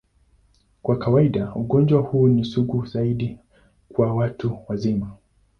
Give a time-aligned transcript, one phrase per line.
[0.81, 3.39] Kwa kawaida, ugonjwa huu ni sugu zaidi
[3.93, 5.17] kwa watu wazima.